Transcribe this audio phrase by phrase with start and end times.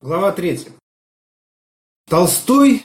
[0.00, 0.60] Глава 3.
[2.08, 2.84] Толстой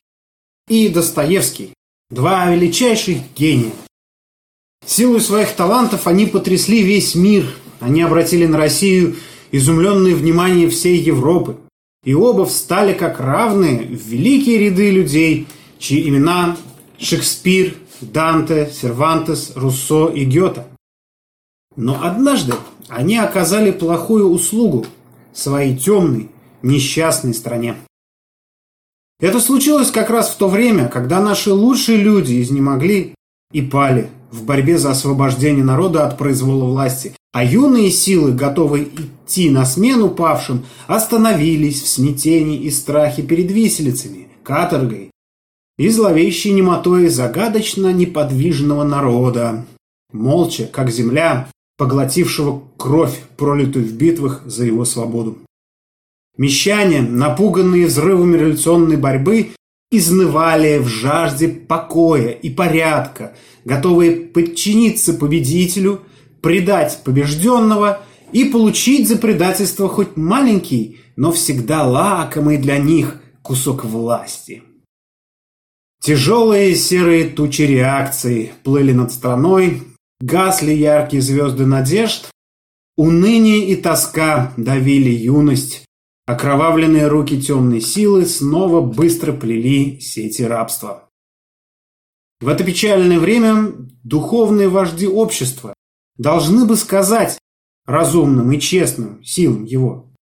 [0.67, 1.75] и Достоевский–
[2.09, 3.71] два величайших гения.
[4.83, 7.46] Силой своих талантов они потрясли весь мир.
[7.79, 9.15] Они обратили на Россию
[9.52, 11.57] изумленное внимание всей Европы.
[12.03, 16.57] И оба встали как равные в великие ряды людей, чьи имена
[16.98, 20.66] Шекспир, Данте, Сервантес, Руссо и Гёте.
[21.75, 22.55] Но однажды
[22.88, 24.88] они оказали плохую услугу
[25.31, 26.31] своей темной,
[26.63, 27.76] несчастной стране.
[29.20, 33.13] Это случилось как раз в то время, когда наши лучшие люди изнемогли
[33.52, 39.49] и пали в борьбе за освобождение народа от произвола власти, а юные силы, готовые идти
[39.49, 45.12] на смену павшим, остановились в смятении и страхе перед виселицами, каторгой
[45.77, 49.66] и зловещей немотой загадочно неподвижного народа,
[50.12, 55.40] молча, как земля, поглотившего кровь, пролитую в битвах за его свободу.
[56.38, 59.52] Мещане, напуганные взрывами революционной борьбы,
[59.91, 66.02] изнывали в жажде покоя и порядка, готовые подчиниться победителю,
[66.41, 74.63] предать побежденного и получить за предательство хоть маленький, но всегда лакомый для них кусок власти.
[76.02, 79.83] Тяжелые серые тучи реакции плыли над страной,
[80.19, 82.29] гасли яркие звезды надежд,
[82.97, 85.85] уныние и тоска давили юность,
[86.25, 91.09] Окровавленные руки темной силы снова быстро плели сети рабства.
[92.39, 95.73] В это печальное время духовные вожди общества
[96.17, 97.39] должны бы сказать
[97.85, 100.13] разумным и честным силам его.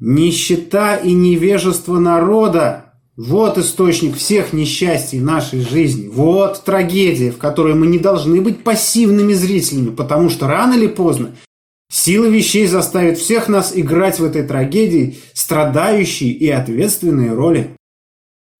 [0.00, 6.08] Нищета и невежество народа– вот источник всех несчастий нашей жизни.
[6.08, 11.36] Вот трагедия, в которой мы не должны быть пассивными зрителями, потому что рано или поздно
[11.92, 17.76] Сила вещей заставит всех нас играть в этой трагедии страдающие и ответственные роли.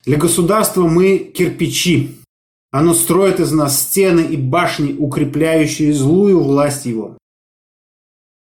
[0.04, 2.18] Для государства мы кирпичи.
[2.70, 7.16] Оно строит из нас стены и башни, укрепляющие злую власть его.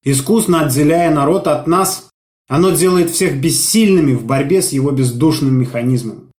[0.03, 2.11] Искусно отделяя народ от нас,
[2.47, 6.31] оно делает всех бессильными в борьбе с его бездушным механизмом.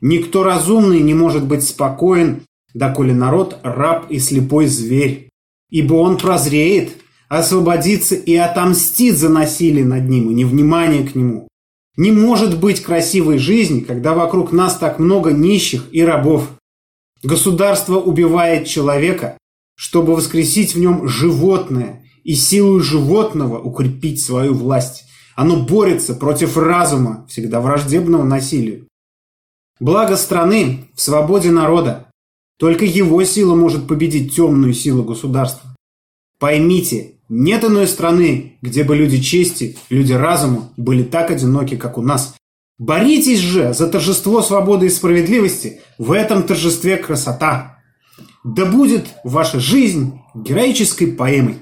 [0.00, 2.40] Никто разумный не может быть спокоен,
[2.72, 5.28] доколе народ раб и слепой зверь,
[5.68, 6.96] ибо он прозреет,
[7.38, 11.48] освободиться и отомстит за насилие над ним и невнимание к нему.
[11.96, 16.50] Не может быть красивой жизни, когда вокруг нас так много нищих и рабов.
[17.22, 19.38] Государство убивает человека,
[19.74, 25.04] чтобы воскресить в нем животное и силу животного укрепить свою власть.
[25.34, 28.88] Оно борется против разума, всегда враждебного насилию.
[29.80, 32.08] Благо страны в свободе народа.
[32.58, 35.74] Только его сила может победить темную силу государства.
[36.38, 42.02] Поймите, нет иной страны, где бы люди чести, люди разума были так одиноки, как у
[42.02, 42.34] нас.
[42.76, 45.80] Боритесь же за торжество свободы и справедливости.
[45.96, 47.78] В этом торжестве красота.
[48.44, 51.56] Да будет ваша жизнь героической поэмой.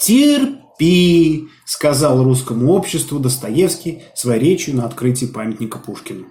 [0.00, 6.26] «Терпи»,— сказал русскому обществу Достоевский своей речью на открытии памятника Пушкину.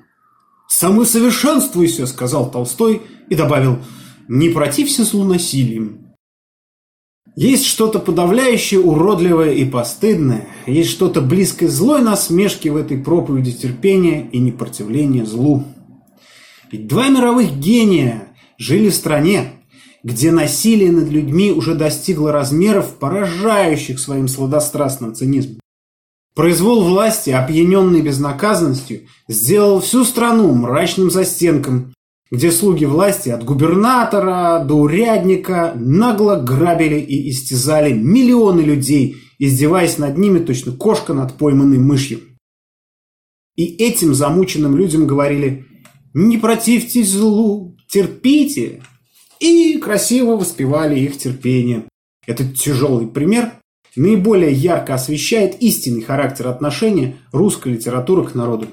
[0.69, 3.79] «Самосовершенствуйся»,— сказал Толстой и добавил,
[4.29, 6.08] «не протився злу насилием,
[7.39, 10.49] есть что-то подавляющее, уродливое и постыдное.
[10.67, 15.63] Есть что-то близкое злой насмешки в этой проповеди терпения и непротивления злу.
[16.69, 19.53] Ведь два мировых гения жили в стране,
[20.03, 25.61] где насилие над людьми уже достигло размеров, поражающих своим сладострастным цинизмом.
[26.35, 31.93] Произвол власти, опьяненный безнаказанностью, сделал всю страну мрачным застенком,
[32.31, 40.17] где слуги власти от губернатора до урядника нагло грабили и истязали миллионы людей, издеваясь над
[40.17, 42.21] ними точно кошка над пойманной мышью.
[43.55, 45.65] И этим замученным людям говорили
[46.13, 48.81] «Не противьтесь злу, терпите!»
[49.39, 51.85] и красиво воспевали их терпение.
[52.27, 53.53] Этот тяжелый пример
[53.95, 58.67] наиболее ярко освещает истинный характер отношения русской литературы к народу.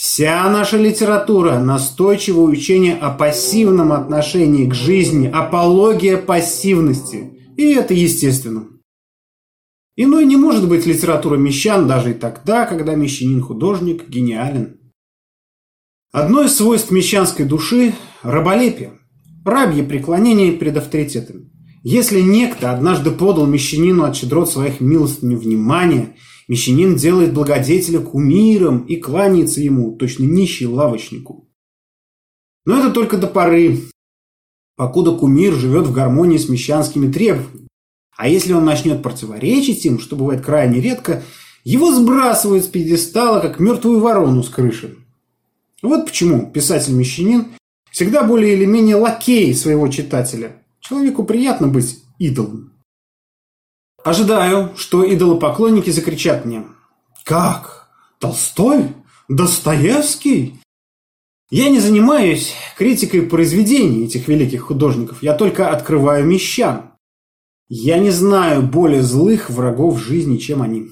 [0.00, 7.32] Вся наша литература– настойчивое учение о пассивном отношении к жизни, апология пассивности.
[7.56, 8.68] И это естественно.
[9.96, 14.78] Иной не может быть литература мещан даже и тогда, когда мещанин-художник гениален.
[16.12, 17.92] Одно из свойств мещанской души–
[18.22, 19.00] раболепие,
[19.44, 21.50] рабье преклонение перед авторитетами.
[21.82, 26.14] Если некто однажды подал мещанину от щедрот своих милостыни внимание–
[26.48, 31.46] Мещанин делает благодетеля кумиром и кланяется ему, точно нищий лавочнику.
[32.64, 33.82] Но это только до поры,
[34.76, 37.68] покуда кумир живет в гармонии с мещанскими требованиями.
[38.16, 41.22] А если он начнет противоречить им, что бывает крайне редко,
[41.64, 44.96] Его сбрасывают с пьедестала, как мертвую ворону с крыши.
[45.82, 47.48] Вот почему писатель-мещанин
[47.90, 50.62] всегда более или менее лакей своего читателя.
[50.80, 52.77] Человеку приятно быть идолом.
[54.04, 56.64] Ожидаю, что идолопоклонники закричат мне.
[57.24, 57.88] Как?
[58.18, 58.94] Толстой?
[59.28, 60.60] Достоевский?
[61.50, 66.90] Я не занимаюсь критикой произведений этих великих художников, я только открываю мещан.
[67.68, 70.90] Я не знаю более злых врагов жизни, чем они.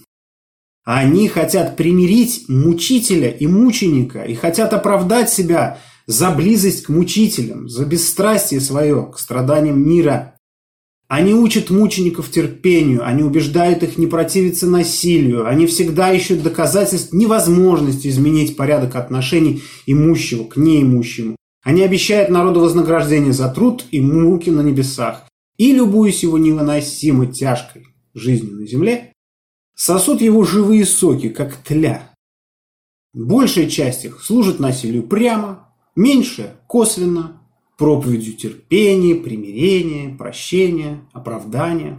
[0.84, 7.84] Они хотят примирить мучителя и мученика и хотят оправдать себя за близость к мучителям, за
[7.84, 10.35] бесстрастие свое к страданиям мира.
[11.08, 18.08] Они учат мучеников терпению, они убеждают их не противиться насилию, они всегда ищут доказательств невозможности
[18.08, 21.36] изменить порядок отношений имущего к неимущему.
[21.62, 25.28] Они обещают народу вознаграждение за труд и муки на небесах.
[25.58, 29.12] И, любуясь его невыносимо тяжкой жизнью на земле,
[29.74, 32.10] сосут его живые соки, как тля.
[33.14, 37.35] Большая часть их служит насилию прямо, меньшая– косвенно,
[37.76, 41.98] проповедью терпения, примирения, прощения, оправдания.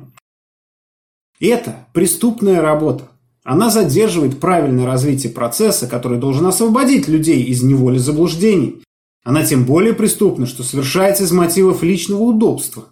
[1.39, 3.09] Это преступная работа.
[3.44, 8.83] Она задерживает правильное развитие процесса, который должен освободить людей из неволи заблуждений.
[9.24, 12.89] Она тем более преступна, что совершается из мотивов личного удобства.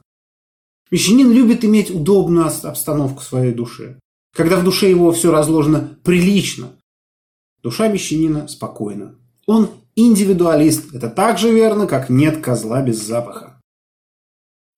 [0.91, 3.99] Мещанин любит иметь удобную обстановку своей душе,
[4.33, 6.71] когда в душе его все разложено прилично.
[7.63, 9.15] Душа мещанина спокойна.
[9.47, 10.93] Он индивидуалист.
[10.93, 13.61] Это так же верно, как нет козла без запаха.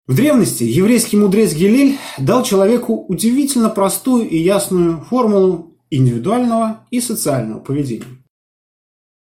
[0.08, 7.60] В древности еврейский мудрец Гелель дал человеку удивительно простую и ясную формулу индивидуального и социального
[7.60, 8.24] поведения.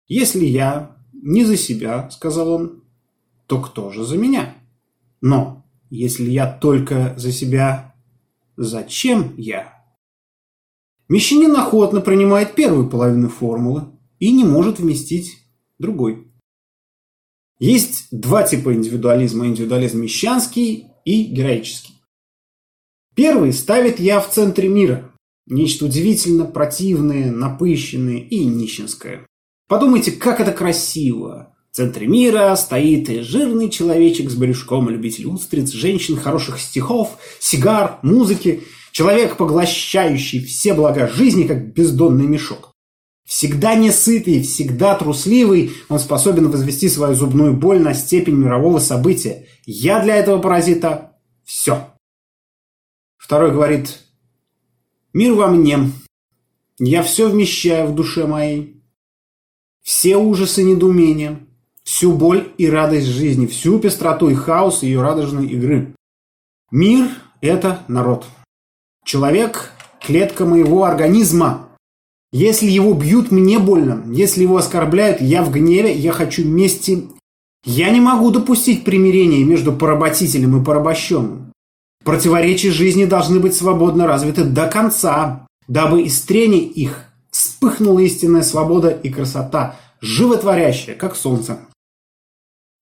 [0.07, 2.83] «Если я не за себя,— сказал он,—
[3.47, 4.55] то кто же за меня?
[5.21, 7.95] Но если я только за себя,
[8.57, 9.73] зачем я?»
[11.07, 13.87] Мещанин охотно принимает первую половину формулы
[14.19, 15.42] и не может вместить
[15.83, 16.27] другой.
[17.59, 19.45] Есть два типа индивидуализма.
[19.45, 21.93] Индивидуализм мещанский и героический.
[23.15, 25.11] Первый ставит «я» в центре мира.
[25.45, 29.27] Нечто удивительно противное, напыщенное и нищенское.
[29.67, 31.55] Подумайте, как это красиво.
[31.71, 38.63] В центре мира стоит жирный человечек с брюшком, любитель устриц, женщин, хороших стихов, сигар, музыки.
[38.91, 42.72] Человек, поглощающий все блага жизни, как бездонный мешок.
[43.25, 49.47] Всегда несытый, всегда трусливый, он способен возвести свою зубную боль на степень мирового события.
[49.65, 51.89] Я для этого паразита– все.
[53.17, 53.99] Второй говорит,
[55.13, 55.91] мир во мне,
[56.79, 58.83] я все вмещаю в душе моей.
[59.81, 61.39] Все ужасы недоумения,
[61.83, 65.95] всю боль и радость жизни, всю пестроту и хаос ее радужной игры.
[66.71, 67.09] Мир–
[67.41, 68.25] это народ.
[69.05, 69.71] Человек–
[70.01, 71.69] клетка моего организма,
[72.35, 74.03] если его бьют, мне больно.
[74.11, 77.07] Если его оскорбляют, я в гневе, я хочу мести.
[77.63, 81.53] Я не могу допустить примирения между поработителем и порабощенным.
[82.03, 88.89] Противоречия жизни должны быть свободно развиты до конца, дабы из трений их вспыхнула истинная свобода
[88.89, 91.59] и красота, животворящая, как солнце.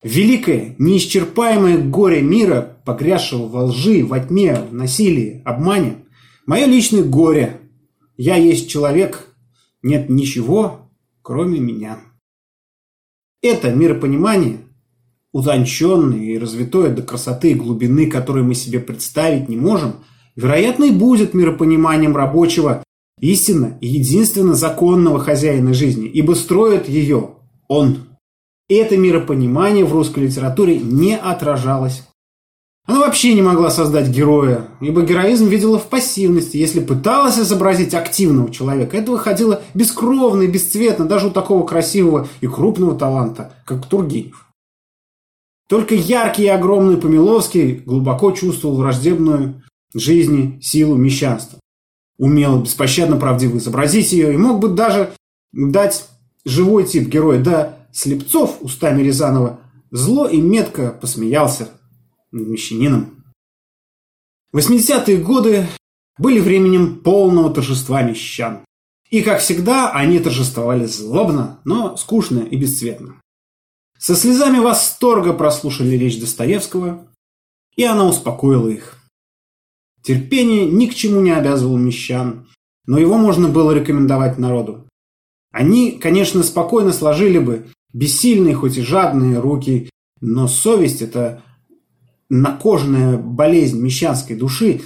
[0.01, 6.05] Великое, неисчерпаемое горе мира, погрязшего во лжи, во тьме, в насилии, обмане,
[6.45, 7.59] мое личное горе.
[8.15, 9.27] Я есть человек,
[9.83, 10.89] нет ничего,
[11.21, 11.99] кроме меня.
[13.41, 14.59] Это миропонимание,
[15.31, 19.95] утонченное и развитое до красоты и глубины, которую мы себе представить не можем,
[20.35, 22.83] вероятно и будет миропониманием рабочего,
[23.19, 27.35] истинно и единственно законного хозяина жизни, ибо строит ее
[27.67, 28.09] он.
[28.69, 32.07] Это миропонимание в русской литературе не отражалось
[32.85, 36.57] она вообще не могла создать героя, ибо героизм видела в пассивности.
[36.57, 42.47] Если пыталась изобразить активного человека, это выходило бескровно и бесцветно даже у такого красивого и
[42.47, 44.47] крупного таланта, как Тургенев.
[45.69, 51.59] Только яркий и огромный Помиловский глубоко чувствовал враждебную жизни силу мещанства.
[52.17, 55.11] Умел беспощадно правдиво изобразить ее и мог бы даже
[55.53, 56.07] дать
[56.45, 57.41] живой тип героя.
[57.41, 59.59] Да, Слепцов устами Рязанова
[59.91, 61.69] зло и метко посмеялся
[62.31, 63.23] мещанином.
[64.53, 65.67] 80-е годы
[66.17, 68.65] были временем полного торжества мещан.
[69.09, 73.21] И, как всегда, они торжествовали злобно, но скучно и бесцветно.
[73.97, 77.07] Со слезами восторга прослушали речь Достоевского,
[77.75, 78.97] и она успокоила их.
[80.01, 82.47] Терпение ни к чему не обязывало мещан,
[82.87, 84.87] но его можно было рекомендовать народу.
[85.51, 89.89] Они, конечно, спокойно сложили бы бессильные, хоть и жадные руки,
[90.21, 91.43] но совесть– это
[92.31, 94.81] накоженная болезнь мещанской души,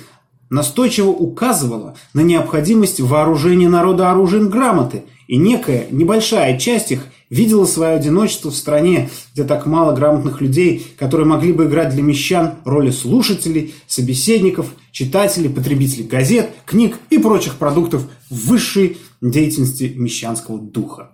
[0.50, 7.94] настойчиво указывала на необходимость вооружения народа оружием грамоты, и некая небольшая часть их видела свое
[7.94, 12.90] одиночество в стране, где так мало грамотных людей, которые могли бы играть для мещан роли
[12.90, 21.12] слушателей, собеседников, читателей, потребителей газет, книг и прочих продуктов высшей деятельности мещанского духа.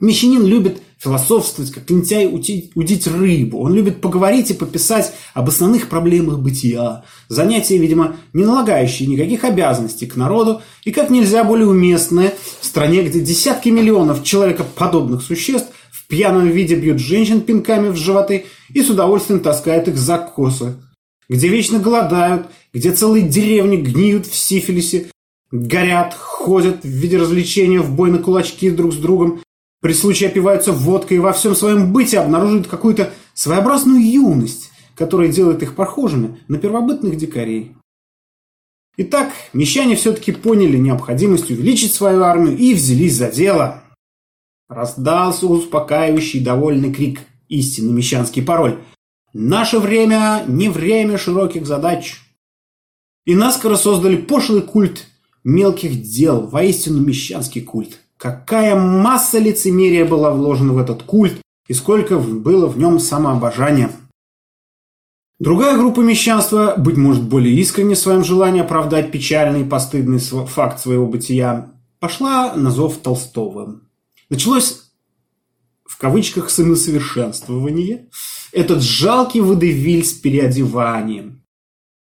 [0.00, 3.60] Мещанин любит философствовать, как лентяй удить, удить рыбу.
[3.60, 7.04] Он любит поговорить и пописать об основных проблемах бытия.
[7.28, 13.02] Занятия, видимо, не налагающие никаких обязанностей к народу и как нельзя более уместное в стране,
[13.02, 18.88] где десятки миллионов человекоподобных существ в пьяном виде бьют женщин пинками в животы и с
[18.88, 20.76] удовольствием таскают их за косы.
[21.28, 25.08] Где вечно голодают, где целые деревни гниют в сифилисе,
[25.50, 29.40] горят, ходят в виде развлечения в бой на кулачки друг с другом,
[29.86, 35.62] при случае опиваются водкой и во всем своем быте обнаруживают какую-то своеобразную юность, которая делает
[35.62, 37.76] их похожими на первобытных дикарей.
[38.96, 43.84] Итак, мещане все-таки поняли необходимость увеличить свою армию и взялись за дело.
[44.68, 48.80] Раздался успокаивающий довольный крик, истинный мещанский пароль.
[49.32, 52.22] «Наше время не время широких задач».
[53.24, 55.06] И наскоро создали пошлый культ
[55.44, 58.00] мелких дел, воистину мещанский культ.
[58.26, 63.92] Какая масса лицемерия была вложена в этот культ и сколько было в нем самообожания.
[65.38, 70.80] Другая группа мещанства, быть может более искренне в своем желании оправдать печальный и постыдный факт
[70.80, 73.82] своего бытия, пошла на зов Толстого.
[74.28, 74.90] Началось
[75.84, 78.08] в кавычках «самосовершенствование»,
[78.50, 81.44] этот жалкий водевиль с переодеванием.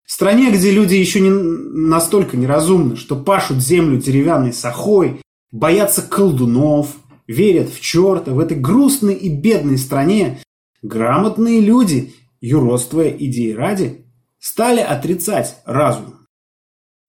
[0.06, 6.96] В стране, где люди еще не настолько неразумны, что пашут землю деревянной сахой боятся колдунов,
[7.27, 8.31] верят в черта.
[8.31, 10.39] В этой грустной и бедной стране
[10.81, 14.05] грамотные люди, юродствуя идеи ради,
[14.39, 16.27] стали отрицать разум.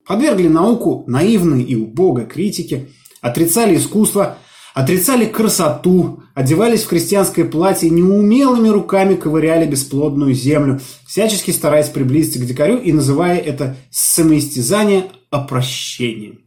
[0.06, 2.88] Подвергли науку наивной и убогой критике,
[3.20, 4.38] отрицали искусство,
[4.74, 12.46] отрицали красоту, одевались в крестьянское платье неумелыми руками ковыряли бесплодную землю, всячески стараясь приблизиться к
[12.46, 16.40] дикарю и называя это самоистязание опрощением.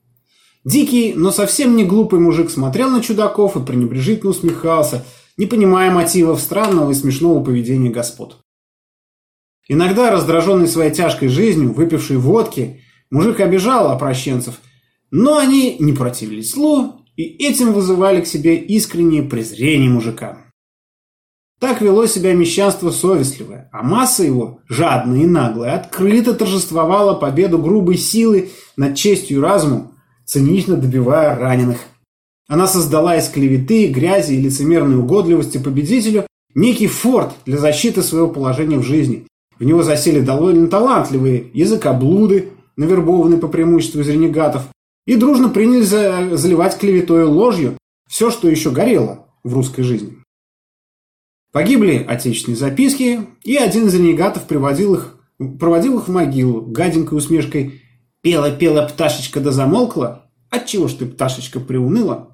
[0.65, 5.05] Дикий, но совсем не глупый мужик смотрел на чудаков и пренебрежительно усмехался,
[5.37, 8.39] не понимая мотивов странного и смешного поведения господ.
[9.67, 12.81] Иногда, раздраженный своей тяжкой жизнью, выпивший водки,
[13.11, 14.59] мужик обижал опрощенцев,
[15.11, 20.51] но они не противились злу и этим вызывали к себе искреннее презрение мужика.
[21.59, 27.97] Так вело себя мещанство совестливое, а масса его, жадная и наглая, открыто торжествовала победу грубой
[27.97, 29.94] силы над честью и разумом,
[30.25, 31.79] цинично добивая раненых.
[32.47, 38.77] Она создала из клеветы, грязи и лицемерной угодливости победителю некий форт для защиты своего положения
[38.77, 39.27] в жизни.
[39.57, 44.63] В него засели довольно талантливые языкоблуды, навербованные по преимуществу из ренегатов,
[45.05, 47.77] и дружно принялись заливать клеветой и ложью
[48.07, 50.17] все, что еще горело в русской жизни.
[51.51, 55.17] Погибли отечественные записки, и один из ренегатов приводил их,
[55.59, 57.81] проводил их в могилу гаденькой усмешкой
[58.25, 60.23] Пела-пела пташечка да замолкла.
[60.49, 62.33] Отчего ж ты, пташечка, приуныла?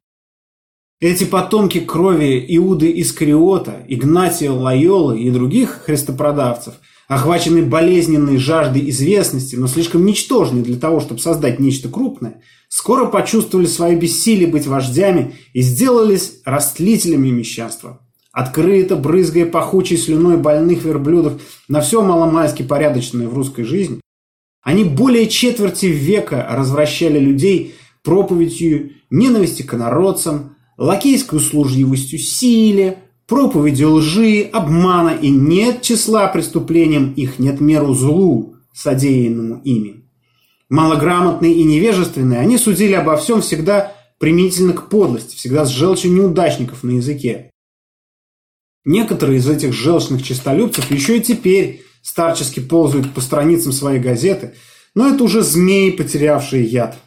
[1.02, 6.76] Эти потомки крови Иуды Искариота, Игнатия Лайолы и других христопродавцев,
[7.10, 13.66] охваченные болезненной жаждой известности, но слишком ничтожные для того, чтобы создать нечто крупное, скоро почувствовали
[13.66, 18.00] свое бессилие быть вождями и сделались растлителями мещанства.
[18.32, 24.00] Открыто, брызгая пахучей слюной больных верблюдов на все маломальски порядочное в русской жизни,
[24.62, 34.50] они более четверти века развращали людей проповедью ненависти к народцам, лакейской услужливостью силе, проповедью лжи,
[34.52, 40.06] обмана, и нет числа преступлениям их, нет меру злу, содеянному ими.
[40.70, 46.84] Малограмотные и невежественные, они судили обо всем всегда применительно к подлости, всегда с желчью неудачников
[46.84, 47.52] на языке.
[48.86, 54.54] Некоторые из этих желчных честолюбцев еще и теперь старчески ползают по страницам своей газеты,
[54.96, 56.98] но это уже змеи, потерявшие яд.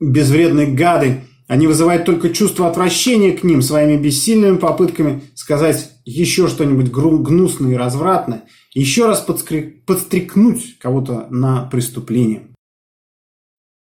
[0.00, 6.90] Безвредные гады, они вызывают только чувство отвращения к ним своими бессильными попытками сказать еще что-нибудь
[6.90, 12.48] гнусное и развратное, еще раз подстрекнуть кого-то на преступление.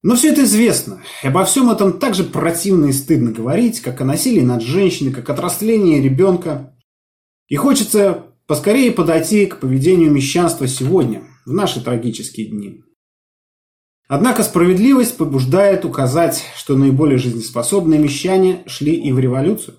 [0.04, 4.02] Но все это известно, и обо всем этом так же противно и стыдно говорить, как
[4.02, 6.76] о насилии над женщиной, как о трастлении ребенка.
[7.48, 12.84] И хочется поскорее подойти к поведению мещанства сегодня, в наши трагические дни.
[14.08, 19.78] Однако справедливость побуждает указать, что наиболее жизнеспособные мещане шли и в революцию.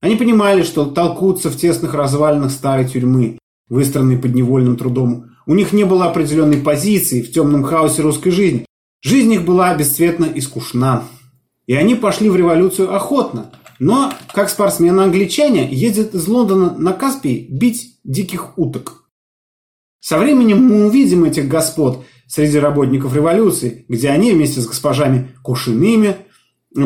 [0.00, 5.84] Они понимали, что толкутся в тесных развалинах старой тюрьмы, выстроенной подневольным трудом У них не
[5.84, 8.66] было определенной позиции в темном хаосе русской жизни.
[9.00, 11.04] Жизнь их была бесцветна и скучна.
[11.66, 13.50] И они пошли в революцию охотно.
[13.84, 19.08] Но, как спортсмены-англичане, ездят из Лондона на Каспий бить диких уток.
[19.98, 26.14] Со временем мы увидим этих господ среди работников революции, где они вместе с госпожами Кушиными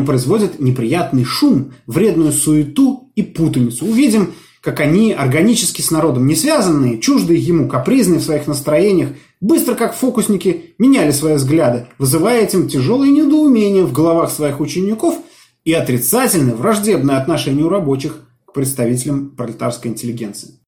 [0.07, 3.85] производят неприятный шум, вредную суету и путаницу.
[3.85, 9.75] Увидим, как они, органически с народом не связанные, чуждые ему, капризные в своих настроениях, быстро,
[9.75, 15.19] как фокусники, меняли свои взгляды, вызывая этим тяжелые недоумения в головах своих учеников
[15.67, 20.61] и отрицательное, враждебное отношение у рабочих к представителям пролетарской интеллигенции.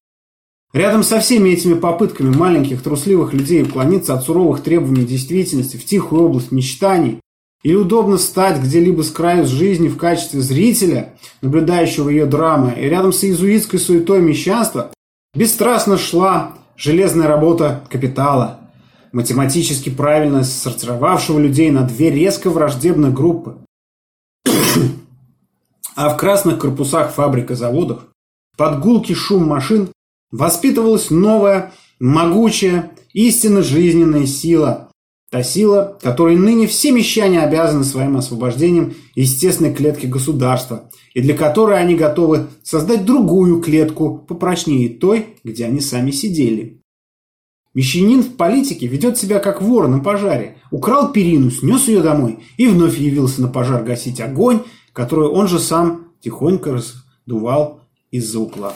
[0.74, 6.24] Рядом со всеми этими попытками маленьких трусливых людей уклониться от суровых требований действительности в тихую
[6.24, 7.18] область мечтаний,
[7.62, 13.14] или удобно стать где-либо с краю жизни в качестве зрителя, наблюдающего ее драмы, и рядом
[13.14, 14.90] с иезуитской суетой мещанства
[15.34, 18.60] бесстрастно шла железная работа капитала,
[19.12, 23.56] математически правильно сортировавшего людей на две резко враждебных группы.
[25.96, 28.00] А в красных корпусах фабрик и заводов
[28.56, 29.88] под гулкий шум машин
[30.30, 34.88] воспитывалась новая, могучая, истинно жизненная сила–
[35.30, 41.78] Та сила, которой ныне все мещане обязаны своим освобождением естественной клетки государства, и для которой
[41.78, 46.79] они готовы создать другую клетку попрочнее той, где они сами сидели.
[47.72, 50.56] Мещанин в политике ведет себя как вор на пожаре.
[50.70, 54.62] Украл перину, снес ее домой и вновь явился на пожар гасить огонь,
[54.92, 58.74] который он же сам тихонько раздувал из-за угла.